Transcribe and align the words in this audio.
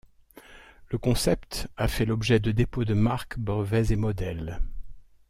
Le 0.89 0.97
concept 0.97 1.67
a 1.77 1.87
fait 1.87 2.05
l'objet 2.07 2.39
de 2.39 2.51
dépôts 2.51 2.85
de 2.85 2.95
marques, 2.95 3.37
brevets 3.37 3.91
et 3.91 3.95
modèles. 3.95 4.59